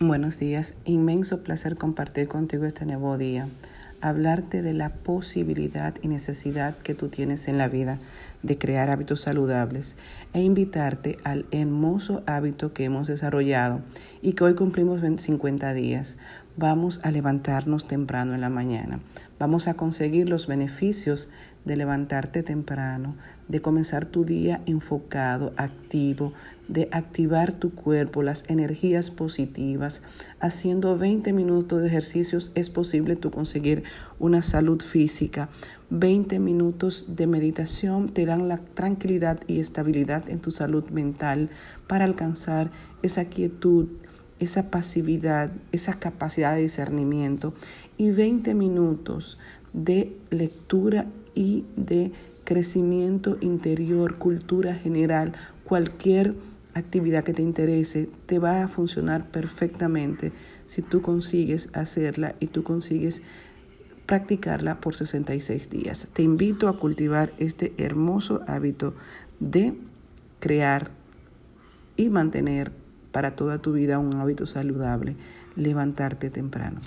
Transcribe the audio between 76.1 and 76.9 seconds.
temprano.